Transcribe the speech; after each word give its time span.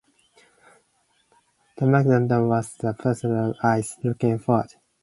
The 1.77 1.85
marking 1.85 2.13
is 2.13 2.27
done 2.27 2.49
when 2.49 2.61
the 2.79 2.95
patient 2.97 3.05
is 3.13 3.21
sitting 3.21 3.37
up 3.37 3.47
with 3.49 3.57
eyes 3.63 3.97
looking 4.03 4.39
forward. 4.39 4.71